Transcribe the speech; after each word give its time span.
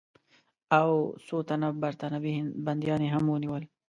او 0.79 0.89
څو 1.25 1.37
تنه 1.49 1.67
برټانوي 1.81 2.33
بندیان 2.65 3.01
یې 3.05 3.09
هم 3.15 3.25
ونیول. 3.29 3.63